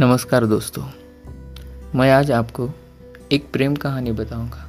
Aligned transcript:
नमस्कार 0.00 0.46
दोस्तों, 0.46 0.84
मैं 1.94 2.12
आज 2.12 2.30
आपको 2.30 2.70
एक 3.32 3.52
प्रेम 3.52 3.76
कहानी 3.76 4.12
बताऊँगा, 4.12 4.68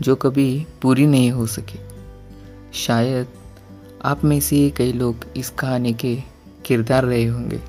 जो 0.00 0.16
कभी 0.16 0.66
पूरी 0.82 1.06
नहीं 1.06 1.30
हो 1.30 1.46
सकी। 1.46 1.80
शायद 2.74 3.26
आप 4.04 4.24
में 4.24 4.40
से 4.40 4.70
कई 4.70 4.92
लोग 4.92 5.16
इस 5.36 5.50
कहानी 5.50 5.92
के 5.92 6.22
किरदार 6.64 7.04
रहे 7.04 7.24
होंगे। 7.24 7.60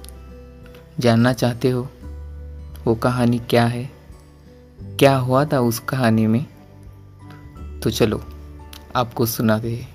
जानना 1.00 1.34
चाहते 1.34 1.70
हो, 1.70 1.89
वो 2.86 2.96
कहानी 2.96 3.40
क्या 3.40 3.66
है? 3.66 3.90
क्या 4.82 5.18
हुआ 5.18 5.46
था 5.46 5.60
उस 5.60 5.80
कहानी 5.80 6.28
में? 6.28 6.46
तो 7.80 7.90
चलो, 7.90 8.24
आपको 8.96 9.26
सुना 9.26 9.60
दे। 9.60 9.86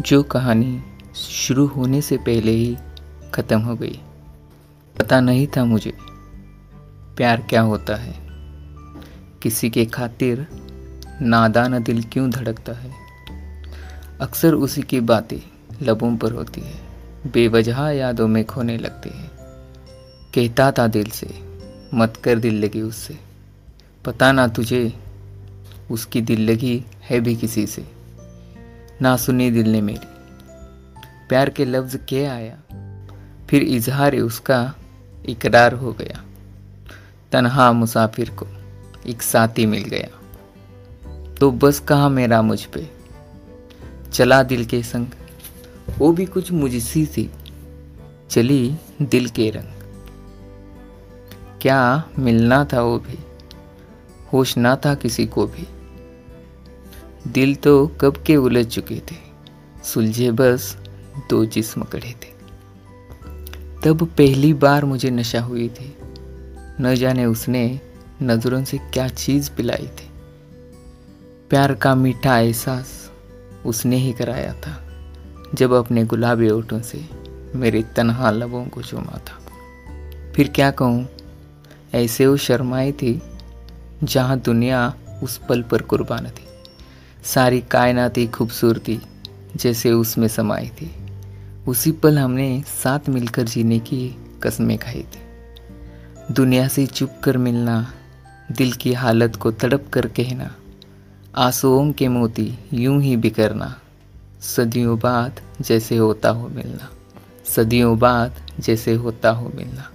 जो 0.00 0.22
कहानी 0.22 0.82
शुरू 1.14 1.66
होने 1.66 2.00
से 2.00 2.16
पहले 2.16 2.52
ही 2.52 2.76
ख़त्म 3.34 3.60
हो 3.60 3.74
गई। 3.74 4.00
पता 4.98 5.20
नहीं 5.20 5.46
था 5.46 5.64
मुझे 5.64 5.96
प्यार 7.16 7.42
क्या 7.42 7.60
होता 7.60 7.96
है। 7.96 8.14
किसी 9.42 9.70
के 9.70 9.84
खातिर 9.84 10.46
नादान 11.22 11.82
दिल 11.82 12.02
क्यों 12.02 12.30
धड़कता 12.30 12.72
है? 12.72 12.94
अक्सर 14.20 14.54
उसी 14.54 14.82
की 14.82 15.00
बातें 15.00 15.38
लबों 15.82 16.16
पर 16.16 16.32
होती 16.32 16.60
है। 16.60 16.74
बेवजह 17.26 17.78
यादों 17.78 18.28
में 18.28 18.44
खोने 18.44 18.78
लगती 18.78 19.10
है। 19.18 19.30
कहता 20.34 20.72
था 20.72 20.86
दिल 20.86 21.10
से, 21.10 21.40
मत 21.94 22.16
कर 22.24 22.38
दिल 22.38 22.64
लगी 22.64 22.80
उससे। 22.80 23.18
पता 24.04 24.32
ना 24.32 24.48
तुझे, 24.48 24.92
उसकी 25.90 26.20
दिल 26.20 26.50
लगी 26.50 26.84
है 27.02 27.20
भी 27.20 27.36
किसी 27.36 27.66
से। 27.66 27.90
ना 29.02 29.16
सुनी 29.16 29.50
दिल 29.50 29.72
ने 29.72 29.80
मेरी। 29.80 30.08
प्यार 31.28 31.50
के 31.50 31.64
लफ्ज़ 31.64 31.96
क्या 31.96 32.34
आया। 32.34 32.56
फिर 33.50 33.62
इजहार 33.62 34.16
उसका 34.16 34.74
इकरार 35.28 35.72
हो 35.72 35.92
गया। 35.92 36.24
तनहा 37.32 37.72
मुसाफिर 37.72 38.30
को 38.30 38.46
एक 39.06 39.22
साथी 39.22 39.66
मिल 39.66 39.82
गया। 39.82 40.08
तो 41.34 41.50
बस 41.50 41.80
कहा 41.80 42.08
मेरा 42.08 42.42
मुझ 42.42 42.64
पे? 42.64 42.90
चला 44.12 44.42
दिल 44.42 44.64
के 44.64 44.82
संग। 44.82 45.06
वो 45.98 46.12
भी 46.12 46.26
कुछ 46.26 46.52
मुझसी 46.52 47.06
थी। 47.06 47.30
चली 48.30 48.76
दिल 49.02 49.28
के 49.28 49.50
रंग। 49.50 49.72
क्या 51.60 52.04
मिलना 52.18 52.64
था 52.72 52.82
वो 52.82 52.98
भी? 52.98 53.18
होश 54.32 54.56
ना 54.56 54.76
था 54.76 54.94
किसी 54.94 55.26
को 55.26 55.46
भी। 55.46 55.68
दिल 57.30 57.54
तो 57.54 57.86
कब 57.86 58.16
के 58.26 58.36
उलझ 58.36 58.66
चुके 58.66 59.02
थे। 59.10 59.16
सुलझे 59.84 60.30
बस 60.30 60.76
दो 61.30 61.44
जिस्म 61.44 61.82
कड़े 61.82 62.12
थे। 62.12 62.35
तब 63.86 64.02
पहली 64.06 64.54
बार 64.54 64.84
मुझे 64.84 65.10
नशा 65.10 65.40
हुई 65.40 65.68
थी। 65.68 65.96
न 66.80 66.94
जाने 66.94 67.24
उसने 67.24 67.80
नज़रों 68.22 68.64
से 68.64 68.78
क्या 68.78 69.08
चीज़ 69.08 69.50
पिलाई 69.50 69.86
थी। 69.86 70.10
प्यार 71.50 71.74
का 71.74 71.94
मीठा 71.94 72.38
एहसास 72.38 73.12
उसने 73.66 73.96
ही 73.96 74.12
कराया 74.12 74.52
था, 74.52 74.84
जब 75.54 75.72
अपने 75.72 76.04
गुलाबी 76.04 76.50
ओठों 76.50 76.80
से 76.80 77.04
मेरे 77.54 77.82
तनहा 77.82 78.30
लबों 78.30 78.64
को 78.64 78.82
चूमा 78.82 79.18
था। 79.18 79.38
फिर 80.32 80.48
क्या 80.48 80.70
कहूँ, 80.70 81.08
ऐसे 81.94 82.26
वो 82.26 82.36
शर्माई 82.36 82.92
थी 82.92 83.22
जहाँ 84.02 84.38
दुनिया 84.40 84.94
उस 85.22 85.40
पल 85.48 85.62
पर 85.62 85.82
कुर्बान 85.82 86.26
थी। 86.26 86.46
सारी 87.24 87.60
कायनाती 87.60 88.26
खूबसूरती 88.26 89.00
जैसे 89.56 89.92
उसमें 89.92 90.28
समाई 90.28 90.68
थी। 90.68 91.05
उसी 91.68 91.92
पल 91.92 92.18
हमने 92.18 92.62
साथ 92.82 93.08
मिलकर 93.08 93.42
जीने 93.42 93.78
की 93.78 94.16
कस्में 94.42 94.78
खाई 94.78 95.02
थी। 95.02 96.34
दुनिया 96.34 96.68
से 96.68 96.86
चुप 96.86 97.10
कर 97.24 97.38
मिलना, 97.38 97.92
दिल 98.52 98.72
की 98.72 98.92
हालत 98.92 99.36
को 99.36 99.50
तड़प 99.52 99.88
कर 99.92 100.06
कहना, 100.06 100.54
आंसुओं 101.36 101.92
के 101.92 102.08
मोती 102.08 102.58
यूँ 102.72 103.02
ही 103.02 103.16
बिखरना, 103.16 103.80
सदियों 104.40 104.98
बाद 104.98 105.40
जैसे 105.60 105.96
होता 105.96 106.28
हो 106.28 106.48
मिलना, 106.48 106.88
सदियों 107.44 107.98
बाद 107.98 108.32
जैसे 108.60 108.94
होता 108.94 109.30
हो 109.30 109.52
मिलना। 109.54 109.90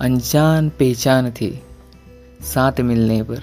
अनजान 0.00 0.68
पहचान 0.68 1.30
थी 1.30 1.62
साथ 2.42 2.80
मिलने 2.80 3.22
पर 3.22 3.40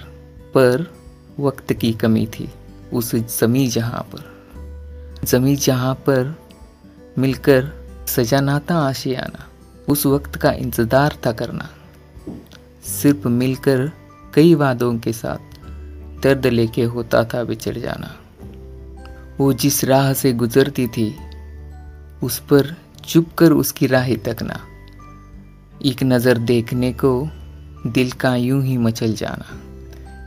पर 0.54 0.92
वक्त 1.40 1.72
की 1.72 1.92
कमी 1.92 2.26
थी 2.26 2.48
उस 2.92 3.14
जमी 3.14 3.66
जहाँ 3.68 4.08
पर। 4.14 4.24
जमी 5.24 5.56
जहाँ 5.56 5.94
पर 5.94 6.47
मिलकर 7.18 7.72
सजाना 8.08 8.58
था 8.60 8.78
आशियाना, 8.78 9.46
उस 9.88 10.06
वक्त 10.06 10.36
का 10.36 10.52
इंतज़ार 10.52 11.16
था 11.26 11.32
करना। 11.32 11.68
सिर्फ़ 12.82 13.28
मिलकर 13.28 13.90
कई 14.34 14.54
वादों 14.54 14.98
के 14.98 15.12
साथ 15.12 15.56
दर्द 16.22 16.46
लेके 16.46 16.84
होता 16.84 17.24
था 17.24 17.44
बिछड़ 17.44 17.76
जाना। 17.78 18.14
वो 19.38 19.52
जिस 19.52 19.84
राह 19.84 20.12
से 20.12 20.32
गुजरती 20.32 20.86
थी, 20.86 21.14
उस 22.22 22.38
पर 22.38 22.76
चुप 23.04 23.32
कर 23.38 23.52
उसकी 23.52 23.86
राह 23.86 24.14
तकना। 24.14 24.60
एक 25.86 26.02
नज़र 26.02 26.38
देखने 26.38 26.92
को 26.92 27.28
दिल 27.86 28.12
का 28.12 28.34
यूँ 28.36 28.62
ही 28.64 28.76
मचल 28.76 29.12
जाना। 29.14 29.58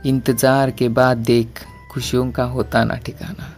इंतज़ार 0.06 0.70
के 0.70 0.88
बाद 0.88 1.16
देख 1.16 1.64
खुशियों 1.92 2.30
का 2.30 2.44
होता 2.44 2.84
ना 2.84 2.96
ठिकाना। 2.96 3.52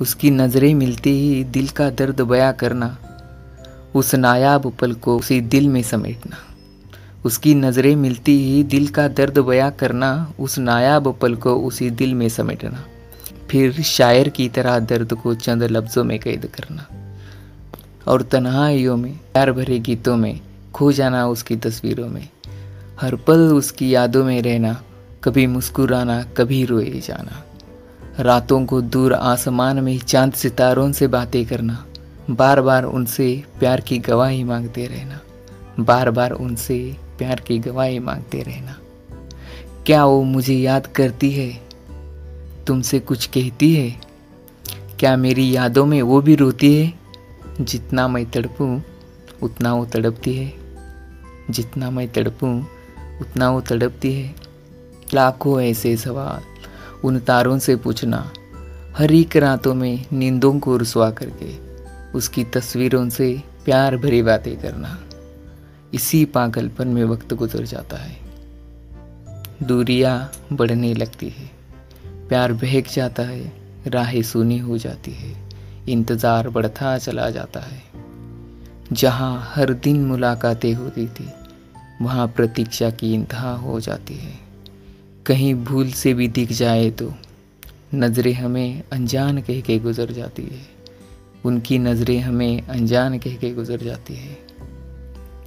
उसकी 0.00 0.30
नज़रें 0.30 0.74
मिलते 0.74 1.10
ही 1.10 1.44
दिल 1.44 1.68
का 1.68 1.90
दर्द 1.90 2.20
बया 2.20 2.52
करना, 2.52 2.98
उस 3.94 4.14
नायाब 4.14 4.72
पल 4.80 4.92
को 4.92 5.18
उसी 5.18 5.40
दिल 5.40 5.68
में 5.68 5.82
समेटना। 5.82 6.36
उसकी 7.24 7.54
नज़रें 7.54 7.96
मिलती 7.96 8.44
ही 8.44 8.62
दिल 8.62 8.88
का 8.88 9.08
दर्द 9.08 9.38
बया 9.38 9.70
करना, 9.70 10.32
उस 10.40 10.58
नायाब 10.58 11.18
पल 11.22 11.34
को 11.34 11.54
उसी 11.54 11.90
दिल 11.90 12.14
में 12.14 12.28
समेटना। 12.28 12.84
फिर 13.50 13.82
शायर 13.82 14.28
की 14.28 14.48
तरह 14.48 14.78
दर्द 14.78 15.14
को 15.14 15.34
चंद 15.34 15.62
लफ्ज़ों 15.62 16.04
में 16.04 16.18
कैद 16.18 16.46
करना। 16.46 16.86
और 18.06 18.22
तन्हाइयों 18.22 18.96
में, 18.96 19.12
प्यार 19.12 19.52
भरे 19.52 19.78
गीतों 19.78 20.16
में, 20.16 20.40
खो 20.74 20.92
जाना 20.92 21.26
उसकी 21.26 21.56
तस्वीरों 21.56 22.08
में। 22.08 22.28
हर 23.00 23.16
पल 23.16 23.38
उसकी 23.38 23.94
यादों 23.94 24.24
में 24.24 24.42
रहना, 24.42 24.82
कभी 25.24 25.46
मुस्कुराना, 25.46 26.22
कभी 26.22 26.64
रोए 26.64 27.02
जाना। 27.04 27.44
रातों 28.20 28.66
को 28.66 28.80
दूर 28.80 29.14
आसमान 29.14 29.80
में 29.80 29.98
चाँद 29.98 30.32
सितारों 30.32 30.92
से 30.92 31.06
बातें 31.06 31.46
करना। 31.46 31.86
बार 32.30 32.60
बार 32.60 32.84
उनसे 32.84 33.44
प्यार 33.58 33.80
की 33.80 33.98
गवाही 33.98 34.44
मांगते 34.44 34.86
रहना। 34.86 35.20
बार 35.80 36.10
बार 36.10 36.30
उनसे 36.30 36.96
प्यार 37.18 37.40
की 37.40 37.58
गवाही 37.58 37.98
मांगते 37.98 38.42
रहना। 38.42 38.78
क्या 39.86 40.04
वो 40.04 40.22
मुझे 40.22 40.54
याद 40.54 40.86
करती 40.86 41.30
है? 41.30 41.60
तुमसे 42.66 43.00
कुछ 43.00 43.26
कहती 43.26 43.74
है? 43.74 44.00
क्या 44.98 45.16
मेरी 45.16 45.56
यादों 45.56 45.86
में 45.86 46.02
वो 46.02 46.20
भी 46.20 46.34
रोती 46.34 46.76
है? 46.76 46.94
जितना 47.60 48.08
मैं 48.08 48.30
तड़पूं, 48.30 48.80
उतना 49.42 49.74
वो 49.74 49.86
तड़पती 49.86 50.36
है। 50.36 50.54
जितना 51.50 51.90
मैं 51.90 52.12
तड़पूं, 52.12 52.62
उतना 53.20 53.50
वो 53.50 53.60
तड़पती 53.60 54.12
है। 54.12 54.34
लाखों 55.14 55.60
ऐसे 55.60 55.96
सवाल 55.96 56.57
उन 57.04 57.18
तारों 57.18 57.58
से 57.58 57.76
पूछना 57.76 58.30
हर 58.96 59.12
एक 59.12 59.36
रातों 59.36 59.74
में 59.74 60.04
नींदों 60.12 60.58
को 60.60 60.76
रुसवा 60.76 61.10
करके 61.10 61.56
उसकी 62.14 62.44
तस्वीरों 62.44 63.08
से 63.08 63.42
प्यार 63.64 63.96
भरी 63.96 64.22
बातें 64.22 64.56
करना, 64.60 64.98
इसी 65.94 66.24
पागलपन 66.24 66.88
में 66.88 67.04
वक्त 67.04 67.34
गुजर 67.34 67.64
जाता 67.64 67.96
है। 67.96 68.16
दूरियाँ 69.62 70.32
बढ़ने 70.52 70.94
लगती 70.94 71.28
है, 71.28 71.50
प्यार 72.28 72.52
बहक 72.52 72.88
जाता 72.88 73.22
है, 73.22 73.52
राहें 73.86 74.22
सुनी 74.22 74.58
हो 74.58 74.78
जाती 74.78 75.12
है, 75.12 75.34
इंतज़ार 75.88 76.48
बढ़ता 76.48 76.96
चला 76.98 77.30
जाता 77.30 77.60
है। 77.60 77.82
जहाँ 78.92 79.50
हर 79.54 79.72
दिन 79.72 80.04
मुलाकातें 80.06 80.72
होती 80.74 81.06
थी, 81.06 81.28
वहाँ 82.02 82.26
प्रतीक्षा 82.28 82.90
की 82.90 83.14
इंतहा 83.14 83.54
हो 83.54 83.80
जाती 83.80 84.14
है। 84.14 84.47
कहीं 85.28 85.54
भूल 85.54 85.90
से 85.90 86.12
भी 86.14 86.26
दिख 86.28 86.52
जाए 86.52 86.90
तो 86.90 87.12
नज़रें 87.94 88.32
हमें 88.32 88.82
अनजान 88.92 89.40
कह 89.40 89.60
के 89.60 89.78
गुज़र 89.78 90.12
जाती 90.12 90.42
है। 90.42 90.60
उनकी 91.44 91.78
नज़रें 91.78 92.18
हमें 92.20 92.62
अनजान 92.62 93.18
कह 93.18 93.34
के 93.34 93.50
गुज़र 93.50 93.82
जाती 93.82 94.14
है। 94.14 94.34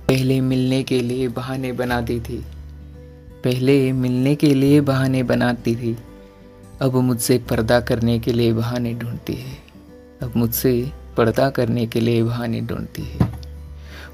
पहले 0.08 0.40
मिलने 0.42 0.82
के 0.84 1.02
लिए 1.02 1.28
बहाने 1.28 1.72
बनाती 1.72 2.20
थी। 2.20 2.38
पहले 3.44 3.92
मिलने 3.92 4.36
के 4.36 4.54
लिए 4.54 4.82
बहाने 4.82 5.24
बनाती 5.24 5.76
थी। 5.76 5.96
अब 6.82 6.96
मुझसे 6.96 7.38
पर्दा 7.50 7.80
करने 7.80 8.20
के 8.20 8.34
लिए 8.34 8.54
बहाने 8.54 8.94
ढूंढती 8.94 9.34
है। 9.34 9.58
अब 10.22 10.34
मुझसे 10.36 10.92
पर्दा 11.18 11.50
करने 11.50 11.86
के 11.86 12.00
लिए 12.00 12.24
बहाने 12.24 12.62
ढूंढती 12.62 13.02
है। 13.02 13.32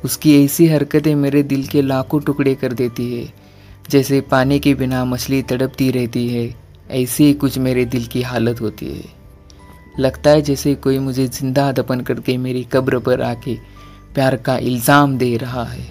उसकी 0.05 0.45
ऐसी 0.45 0.67
हरकतें 0.67 1.15
मेरे 1.15 1.43
दिल 1.43 1.67
के 1.67 1.81
लाखों 1.81 2.19
टुकड़े 2.19 2.55
कर 2.55 2.73
देती 2.73 3.13
है। 3.13 3.46
जैसे 3.89 4.21
पानी 4.21 4.59
के 4.59 4.73
बिना 4.73 5.03
मछली 5.05 5.41
तड़पती 5.41 5.91
रहती 5.91 6.27
है, 6.27 6.55
ऐसे 6.91 7.23
ही 7.23 7.33
कुछ 7.33 7.57
मेरे 7.57 7.85
दिल 7.85 8.05
की 8.05 8.21
हालत 8.21 8.61
होती 8.61 8.85
है। 8.85 9.03
लगता 9.99 10.29
है 10.29 10.41
जैसे 10.41 10.75
कोई 10.75 10.99
मुझे 10.99 11.27
ज़िंदा 11.27 11.71
दफन 11.71 12.01
करके 12.01 12.37
मेरी 12.37 12.63
कब्र 12.63 12.99
पर 12.99 13.21
आके 13.21 13.55
प्यार 14.13 14.35
का 14.37 14.57
इल्ज़ाम 14.57 15.17
दे 15.17 15.35
रहा 15.37 15.63
है। 15.63 15.87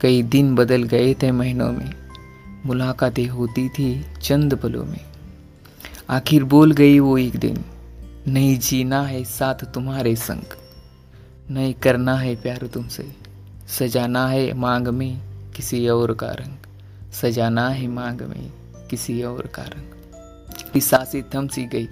कई 0.00 0.22
दिन 0.22 0.54
बदल 0.54 0.82
गए 0.82 1.14
थे 1.14 1.30
महीनों 1.32 1.72
में। 1.72 1.92
मुलाकातें 2.66 3.26
होती 3.26 3.68
थी 3.68 4.04
चंद 4.22 4.54
पलों 4.54 4.84
में। 4.84 5.00
आखिर 6.10 6.44
बोल 6.44 6.72
गई 6.72 6.98
वो 6.98 7.16
एक 7.18 7.36
दिन, 7.36 7.64
नहीं 8.28 8.58
जीना 8.58 9.02
है 9.02 9.24
साथ 9.24 9.64
तुम्हारे 9.74 10.16
संग। 10.16 10.56
नहीं 11.50 11.74
करना 11.74 12.16
है 12.16 12.34
प्यार 12.36 12.66
तुमसे। 12.66 13.06
सजाना 13.68 14.26
है 14.28 14.52
मांग 14.54 14.88
में। 14.88 15.35
किसी 15.56 15.88
और 15.88 16.14
का 16.14 16.26
रंग। 16.26 17.12
सजाना 17.12 17.68
है 17.68 17.86
मांग 17.86 18.20
में 18.20 18.52
किसी 18.90 19.22
और 19.22 19.46
का 19.46 19.62
रंग। 19.62 20.80
साँसें 20.80 21.22
थम 21.30 21.48
सी 21.48 21.64
गई, 21.64 21.88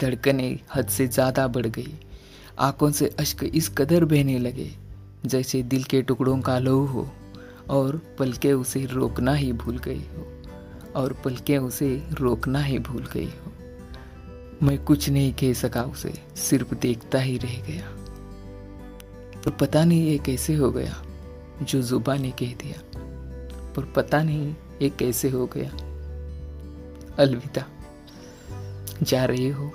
धड़कने 0.00 0.60
हद 0.74 0.88
से 0.88 1.06
ज़्यादा 1.06 1.46
बढ़ 1.48 1.66
गई। 1.66 1.94
आँखों 2.58 2.90
से 2.90 3.10
अश्क 3.18 3.44
इस 3.44 3.68
कदर 3.68 4.04
बहने 4.04 4.38
लगे, 4.38 4.70
जैसे 5.26 5.62
दिल 5.62 5.84
के 5.84 6.02
टुकड़ों 6.02 6.40
का 6.40 6.58
लहू 6.58 6.86
हो, 6.86 7.10
और 7.70 8.02
पलके 8.18 8.52
उसे 8.52 8.86
रोकना 8.86 9.34
ही 9.34 9.52
भूल 9.52 9.78
गई 9.78 10.04
हो, 10.16 10.42
और 10.96 11.12
पलके 11.12 11.58
उसे 11.58 12.02
रोकना 12.12 12.62
ही 12.62 12.78
भूल 12.78 13.06
गई 13.14 13.26
हो। 13.26 13.52
मैं 14.62 14.78
कुछ 14.84 15.08
नहीं 15.08 15.32
कह 15.32 15.52
सका 15.52 15.82
उसे, 15.82 16.12
सिर्फ़ 16.36 16.74
देखता 16.74 17.18
ही 17.18 17.38
रह 17.38 17.60
गया। 17.60 17.88
पर 19.40 19.50
पता 19.50 19.84
नहीं 19.84 20.06
ये 20.06 20.18
कैसे 20.18 20.54
हो 20.54 20.70
गया। 20.70 21.03
जो 21.62 21.82
जुबा 21.82 22.16
ने 22.16 22.30
कह 22.30 22.54
दिया। 22.54 22.80
पर 23.72 23.84
पता 23.84 24.22
नहीं 24.22 24.54
ये 24.82 24.90
कैसे 24.90 25.30
हो 25.30 25.46
गया। 25.46 25.70
अलविदा। 27.18 27.66
जा 29.02 29.24
रहे 29.24 29.48
हो 29.48 29.72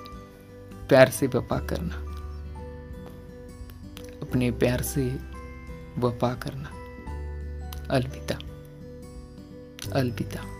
प्यार 0.88 1.10
से 1.10 1.26
वफा 1.26 1.66
करना। 1.66 1.94
अपने 4.22 4.50
प्यार 4.50 4.82
से 4.82 5.18
वफा 5.98 6.34
करना। 6.34 6.68
अलविदा। 7.90 8.38
अलविदा। 9.98 10.59